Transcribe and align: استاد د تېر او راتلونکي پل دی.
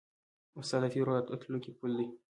استاد 0.59 0.81
د 0.83 0.85
تېر 0.93 1.07
او 1.09 1.15
راتلونکي 1.31 1.71
پل 1.79 1.91
دی. 1.97 2.07